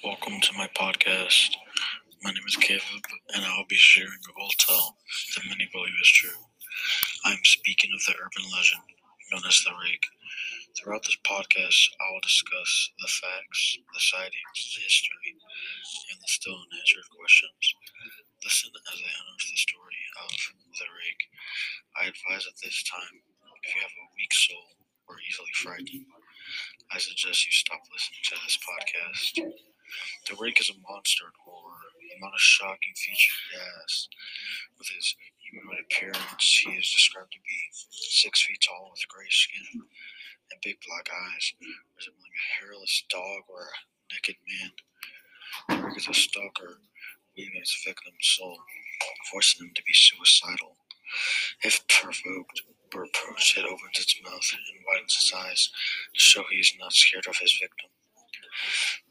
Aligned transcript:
Welcome 0.00 0.40
to 0.40 0.56
my 0.56 0.64
podcast. 0.72 1.60
My 2.24 2.32
name 2.32 2.48
is 2.48 2.56
Caleb, 2.56 3.04
and 3.36 3.44
I 3.44 3.52
will 3.56 3.68
be 3.68 3.76
sharing 3.76 4.16
a 4.16 4.32
old 4.40 4.56
tale 4.56 4.96
that 5.36 5.44
many 5.44 5.68
believe 5.68 5.92
is 6.00 6.08
true. 6.08 6.40
I 7.28 7.36
am 7.36 7.44
speaking 7.44 7.92
of 7.92 8.00
the 8.08 8.16
urban 8.16 8.48
legend 8.48 8.80
known 9.28 9.44
as 9.44 9.60
the 9.60 9.76
Rake. 9.76 10.08
Throughout 10.72 11.04
this 11.04 11.20
podcast, 11.20 11.80
I 12.00 12.06
will 12.16 12.24
discuss 12.24 12.72
the 12.96 13.12
facts, 13.12 13.76
the 13.92 14.00
sightings, 14.00 14.58
the 14.72 14.88
history, 14.88 15.36
and 15.36 16.16
the 16.16 16.30
still 16.32 16.56
unanswered 16.56 17.10
questions. 17.12 17.64
Listen 18.40 18.72
as 18.88 19.04
I 19.04 19.12
unearth 19.12 19.48
the 19.52 19.60
story 19.60 20.00
of 20.24 20.32
the 20.80 20.88
Rake. 20.96 21.24
I 22.00 22.02
advise 22.08 22.48
at 22.48 22.56
this 22.64 22.80
time, 22.88 23.20
if 23.64 23.76
you 23.76 23.84
have 23.84 23.96
a 24.00 24.12
weak 24.16 24.32
soul 24.32 24.80
or 25.12 25.20
easily 25.20 25.52
frightened, 25.60 26.08
I 26.88 26.96
suggest 26.96 27.44
you 27.44 27.52
stop 27.52 27.84
listening 27.92 28.24
to 28.32 28.36
this 28.48 28.56
podcast. 28.64 29.34
The 30.28 30.36
Rake 30.40 30.60
is 30.60 30.70
a 30.70 30.80
monster 30.88 31.26
in 31.26 31.32
horror, 31.44 31.80
and 32.12 32.20
not 32.20 32.34
a 32.34 32.38
shocking 32.38 32.94
feature 32.96 33.34
he 33.52 33.58
has. 33.58 34.08
With 34.78 34.88
his 34.88 35.16
humanoid 35.38 35.80
appearance, 35.84 36.62
he 36.64 36.72
is 36.72 36.92
described 36.92 37.32
to 37.32 37.40
be 37.40 37.58
six 37.72 38.42
feet 38.42 38.60
tall 38.66 38.90
with 38.92 39.08
gray 39.08 39.30
skin 39.30 39.82
and 40.52 40.60
big 40.62 40.78
black 40.86 41.08
eyes, 41.10 41.54
resembling 41.96 42.32
a 42.34 42.46
hairless 42.60 43.04
dog 43.10 43.42
or 43.48 43.62
a 43.72 44.14
naked 44.14 44.36
man. 44.46 44.72
The 45.68 45.86
Rake 45.88 45.98
is 45.98 46.08
a 46.08 46.14
stalker, 46.14 46.80
leading 47.36 47.60
his 47.60 47.76
victim's 47.86 48.18
soul, 48.22 48.58
forcing 49.30 49.66
them 49.66 49.74
to 49.74 49.82
be 49.84 49.94
suicidal. 49.94 50.76
If 51.62 51.86
provoked 51.88 52.62
or 52.94 53.04
approached, 53.04 53.58
it 53.58 53.64
opens 53.66 53.98
its 53.98 54.16
mouth 54.22 54.46
and 54.52 54.84
widens 54.86 55.16
its 55.16 55.34
eyes 55.34 55.70
to 56.14 56.20
show 56.20 56.44
he 56.50 56.58
is 56.58 56.74
not 56.78 56.92
scared 56.92 57.26
of 57.28 57.38
his 57.38 57.56
victim. 57.60 57.90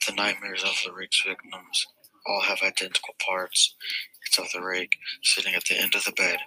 The 0.07 0.13
nightmares 0.13 0.63
of 0.63 0.75
the 0.85 0.93
rake's 0.93 1.23
victims 1.25 1.87
all 2.25 2.41
have 2.41 2.61
identical 2.63 3.15
parts. 3.25 3.75
It's 4.27 4.39
of 4.39 4.51
the 4.53 4.61
rake 4.61 4.97
sitting 5.23 5.55
at 5.55 5.65
the 5.65 5.79
end 5.79 5.95
of 5.95 6.05
the 6.05 6.11
bed, 6.13 6.39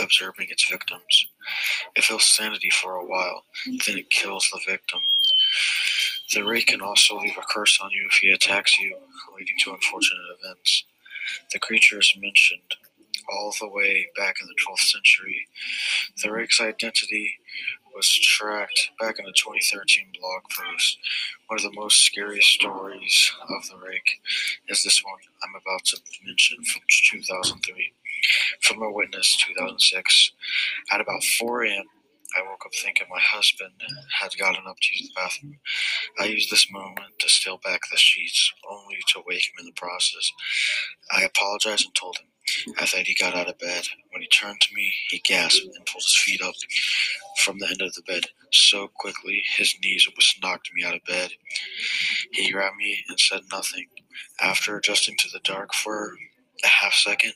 observing 0.00 0.48
its 0.50 0.68
victims. 0.68 1.26
It 1.96 2.04
feels 2.04 2.24
sanity 2.24 2.70
for 2.70 2.96
a 2.96 3.06
while, 3.06 3.44
then 3.86 3.98
it 3.98 4.10
kills 4.10 4.48
the 4.52 4.60
victim. 4.66 5.00
The 6.34 6.44
rake 6.44 6.68
can 6.68 6.80
also 6.80 7.18
leave 7.18 7.38
a 7.38 7.42
curse 7.42 7.78
on 7.82 7.90
you 7.92 8.06
if 8.08 8.16
he 8.22 8.30
attacks 8.30 8.78
you, 8.78 8.96
leading 9.38 9.56
to 9.64 9.72
unfortunate 9.72 10.22
events. 10.42 10.84
The 11.52 11.58
creature 11.60 12.00
is 12.00 12.14
mentioned 12.18 12.76
all 13.30 13.54
the 13.60 13.68
way 13.68 14.08
back 14.16 14.36
in 14.40 14.48
the 14.48 14.54
12th 14.54 14.80
century. 14.80 15.46
The 16.22 16.32
rake's 16.32 16.60
identity 16.60 17.36
was 17.94 18.08
tracked 18.08 18.90
back 18.98 19.18
in 19.18 19.26
a 19.26 19.32
2013 19.32 20.06
blog 20.20 20.42
post. 20.50 20.98
One 21.46 21.58
of 21.58 21.62
the 21.62 21.80
most 21.80 22.02
scariest 22.02 22.48
stories 22.48 23.32
of 23.42 23.68
the 23.68 23.76
rake 23.76 24.20
is 24.68 24.82
this 24.82 25.02
one 25.04 25.18
I'm 25.42 25.54
about 25.54 25.84
to 25.86 26.00
mention 26.26 26.64
from 26.64 26.82
2003. 26.88 27.92
From 28.60 28.82
a 28.82 28.90
witness, 28.90 29.36
2006. 29.46 30.32
At 30.90 31.00
about 31.00 31.22
4 31.22 31.64
a.m., 31.64 31.84
up 32.66 32.74
thinking 32.74 33.06
my 33.10 33.20
husband 33.20 33.72
had 34.20 34.36
gotten 34.38 34.66
up 34.68 34.76
to 34.82 34.92
use 34.98 35.08
the 35.08 35.14
bathroom. 35.20 35.58
I 36.18 36.26
used 36.26 36.50
this 36.50 36.70
moment 36.72 37.18
to 37.20 37.28
steal 37.28 37.58
back 37.58 37.82
the 37.90 37.98
sheets, 37.98 38.52
only 38.70 38.98
to 39.08 39.22
wake 39.26 39.44
him 39.46 39.60
in 39.60 39.66
the 39.66 39.72
process. 39.72 40.32
I 41.12 41.22
apologized 41.22 41.86
and 41.86 41.94
told 41.94 42.18
him 42.18 42.28
I 42.80 42.86
thought 42.86 43.06
he 43.06 43.14
got 43.14 43.34
out 43.34 43.48
of 43.48 43.58
bed. 43.58 43.84
When 44.10 44.22
he 44.22 44.28
turned 44.28 44.60
to 44.62 44.74
me, 44.74 44.92
he 45.10 45.20
gasped 45.20 45.64
and 45.64 45.86
pulled 45.86 46.04
his 46.04 46.16
feet 46.16 46.42
up 46.42 46.54
from 47.38 47.58
the 47.58 47.68
end 47.68 47.82
of 47.82 47.94
the 47.94 48.02
bed 48.02 48.26
so 48.52 48.88
quickly 48.88 49.44
his 49.56 49.74
knees 49.82 50.06
almost 50.08 50.42
knocked 50.42 50.70
me 50.74 50.84
out 50.84 50.94
of 50.94 51.04
bed. 51.04 51.32
He 52.32 52.52
grabbed 52.52 52.76
me 52.76 53.04
and 53.08 53.20
said 53.20 53.42
nothing. 53.52 53.88
After 54.40 54.76
adjusting 54.76 55.16
to 55.18 55.28
the 55.32 55.40
dark 55.40 55.74
for 55.74 56.16
a 56.64 56.68
half 56.68 56.94
second, 56.94 57.32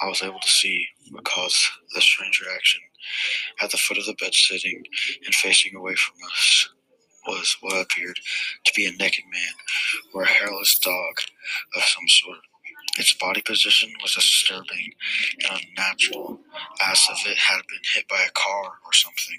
I 0.00 0.06
was 0.06 0.22
able 0.22 0.40
to 0.40 0.48
see 0.48 0.86
what 1.10 1.24
caused 1.24 1.62
the 1.94 2.00
strange 2.00 2.40
reaction. 2.40 2.80
At 3.60 3.70
the 3.70 3.78
foot 3.78 3.98
of 3.98 4.06
the 4.06 4.14
bed, 4.14 4.34
sitting 4.34 4.82
and 5.24 5.34
facing 5.34 5.74
away 5.76 5.94
from 5.94 6.16
us, 6.26 6.70
was 7.26 7.56
what 7.60 7.80
appeared 7.80 8.18
to 8.64 8.72
be 8.74 8.86
a 8.86 8.92
naked 8.92 9.24
man 9.32 9.54
or 10.14 10.22
a 10.22 10.28
hairless 10.28 10.74
dog 10.76 11.20
of 11.76 11.82
some 11.82 12.08
sort. 12.08 12.38
Its 12.98 13.14
body 13.14 13.42
position 13.42 13.90
was 14.02 14.14
disturbing 14.14 14.92
and 15.50 15.60
unnatural, 15.60 16.40
as 16.88 17.06
if 17.10 17.26
it 17.26 17.38
had 17.38 17.62
been 17.68 17.80
hit 17.94 18.08
by 18.08 18.20
a 18.26 18.30
car 18.32 18.72
or 18.84 18.92
something. 18.92 19.38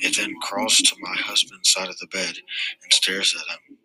It 0.00 0.16
then 0.16 0.34
crawls 0.40 0.78
to 0.78 0.96
my 1.00 1.16
husband's 1.16 1.70
side 1.70 1.88
of 1.88 1.98
the 1.98 2.06
bed 2.06 2.36
and 2.82 2.92
stares 2.92 3.34
at 3.34 3.50
him 3.52 3.78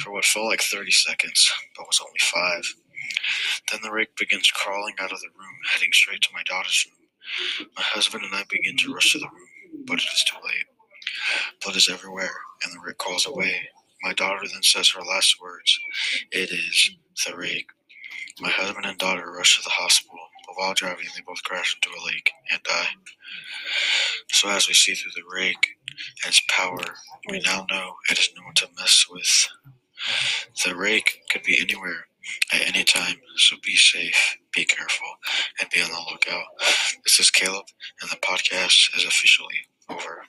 for 0.00 0.12
what 0.12 0.24
felt 0.24 0.46
like 0.46 0.62
30 0.62 0.90
seconds, 0.90 1.52
but 1.76 1.86
was 1.86 2.00
only 2.00 2.18
five. 2.20 2.64
Then 3.70 3.80
the 3.82 3.92
rake 3.92 4.16
begins 4.16 4.50
crawling 4.50 4.94
out 5.00 5.12
of 5.12 5.20
the 5.20 5.28
room, 5.28 5.56
heading 5.72 5.92
straight 5.92 6.22
to 6.22 6.34
my 6.34 6.42
daughter's 6.44 6.86
room. 6.86 7.08
My 7.76 7.82
husband 7.82 8.24
and 8.24 8.34
I 8.34 8.44
begin 8.50 8.76
to 8.78 8.94
rush 8.94 9.12
to 9.12 9.18
the 9.18 9.26
room, 9.26 9.84
but 9.86 9.98
it 9.98 10.08
is 10.12 10.24
too 10.24 10.38
late. 10.44 10.66
Blood 11.64 11.76
is 11.76 11.88
everywhere, 11.90 12.34
and 12.64 12.72
the 12.74 12.80
rake 12.84 12.98
crawls 12.98 13.26
away. 13.26 13.68
My 14.02 14.12
daughter 14.12 14.46
then 14.46 14.62
says 14.62 14.90
her 14.90 15.02
last 15.02 15.40
words 15.40 15.78
It 16.32 16.50
is 16.50 16.90
the 17.26 17.36
rake. 17.36 17.70
My 18.40 18.50
husband 18.50 18.86
and 18.86 18.98
daughter 18.98 19.30
rush 19.32 19.58
to 19.58 19.64
the 19.64 19.70
hospital, 19.70 20.18
but 20.46 20.56
while 20.56 20.74
driving, 20.74 21.06
they 21.14 21.22
both 21.26 21.42
crash 21.44 21.76
into 21.76 21.96
a 21.98 22.04
lake 22.06 22.32
and 22.50 22.62
die. 22.64 22.88
So, 24.30 24.48
as 24.50 24.68
we 24.68 24.74
see 24.74 24.94
through 24.94 25.12
the 25.14 25.28
rake 25.34 25.68
and 26.24 26.30
its 26.30 26.42
power, 26.48 26.82
we 27.30 27.40
now 27.40 27.66
know 27.70 27.94
it 28.10 28.18
is 28.18 28.30
no 28.36 28.44
one 28.44 28.54
to 28.56 28.68
mess 28.78 29.06
with. 29.10 29.48
The 30.64 30.76
rake 30.76 31.22
could 31.30 31.42
be 31.44 31.60
anywhere 31.60 32.06
at 32.52 32.66
any 32.66 32.84
time, 32.84 33.16
so 33.36 33.56
be 33.64 33.76
safe, 33.76 34.36
be 34.54 34.64
careful, 34.64 35.08
and 35.60 35.68
be 35.70 35.82
on 35.82 35.90
the 35.90 36.10
lookout. 36.10 36.44
This 37.04 37.20
is 37.20 37.30
Caleb, 37.30 37.66
and 38.00 38.10
the 38.10 38.16
podcast 38.16 38.96
is 38.96 39.04
officially 39.04 39.66
over. 39.88 40.24